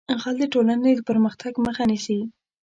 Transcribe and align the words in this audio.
غل 0.21 0.35
د 0.39 0.43
ټولنې 0.53 0.91
د 0.95 1.01
پرمختګ 1.09 1.53
مخه 1.65 1.83
نیسي 1.91 2.19